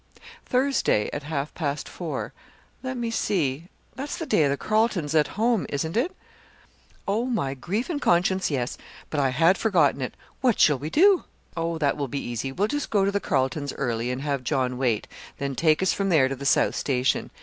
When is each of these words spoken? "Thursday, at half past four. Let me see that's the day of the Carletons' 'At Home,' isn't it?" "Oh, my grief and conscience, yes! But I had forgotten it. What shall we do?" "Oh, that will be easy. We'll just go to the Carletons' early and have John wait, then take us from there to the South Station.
"Thursday, 0.47 1.11
at 1.13 1.21
half 1.21 1.53
past 1.53 1.87
four. 1.87 2.33
Let 2.81 2.97
me 2.97 3.11
see 3.11 3.67
that's 3.95 4.17
the 4.17 4.25
day 4.25 4.45
of 4.45 4.49
the 4.49 4.57
Carletons' 4.57 5.13
'At 5.13 5.27
Home,' 5.37 5.67
isn't 5.69 5.95
it?" 5.95 6.15
"Oh, 7.07 7.25
my 7.25 7.53
grief 7.53 7.87
and 7.87 8.01
conscience, 8.01 8.49
yes! 8.49 8.79
But 9.11 9.19
I 9.19 9.29
had 9.29 9.59
forgotten 9.59 10.01
it. 10.01 10.15
What 10.41 10.59
shall 10.59 10.79
we 10.79 10.89
do?" 10.89 11.25
"Oh, 11.55 11.77
that 11.77 11.97
will 11.97 12.07
be 12.07 12.17
easy. 12.19 12.51
We'll 12.51 12.67
just 12.67 12.89
go 12.89 13.05
to 13.05 13.11
the 13.11 13.19
Carletons' 13.19 13.73
early 13.73 14.09
and 14.09 14.23
have 14.23 14.43
John 14.43 14.79
wait, 14.79 15.07
then 15.37 15.53
take 15.53 15.83
us 15.83 15.93
from 15.93 16.09
there 16.09 16.27
to 16.27 16.35
the 16.35 16.47
South 16.47 16.75
Station. 16.75 17.29